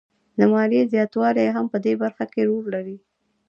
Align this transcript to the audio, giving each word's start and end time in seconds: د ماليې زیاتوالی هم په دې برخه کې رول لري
د 0.37 0.39
ماليې 0.53 0.81
زیاتوالی 0.93 1.47
هم 1.55 1.65
په 1.73 1.77
دې 1.85 1.93
برخه 2.01 2.25
کې 2.33 2.41
رول 2.49 2.65
لري 2.75 2.97